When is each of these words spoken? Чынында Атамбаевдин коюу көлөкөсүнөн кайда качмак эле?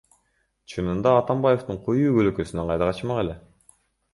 Чынында 0.73 1.11
Атамбаевдин 1.17 1.79
коюу 1.89 2.17
көлөкөсүнөн 2.17 2.73
кайда 2.73 2.89
качмак 2.93 3.25
эле? 3.27 3.37